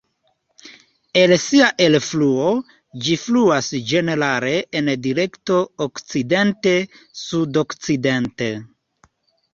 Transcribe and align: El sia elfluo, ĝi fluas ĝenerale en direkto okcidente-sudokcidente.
El 1.23 1.33
sia 1.41 1.67
elfluo, 1.87 2.47
ĝi 3.07 3.17
fluas 3.25 3.69
ĝenerale 3.91 4.55
en 4.81 4.89
direkto 5.05 5.59
okcidente-sudokcidente. 5.87 8.49